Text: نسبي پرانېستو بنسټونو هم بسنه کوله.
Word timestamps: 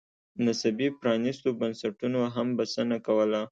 نسبي 0.45 0.87
پرانېستو 0.99 1.49
بنسټونو 1.59 2.19
هم 2.35 2.47
بسنه 2.57 2.97
کوله. 3.07 3.41